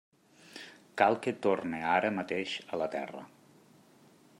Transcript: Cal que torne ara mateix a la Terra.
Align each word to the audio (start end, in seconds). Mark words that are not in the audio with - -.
Cal 1.01 1.19
que 1.25 1.35
torne 1.47 1.83
ara 1.91 2.13
mateix 2.19 2.59
a 2.67 2.81
la 2.85 2.89
Terra. 2.97 3.27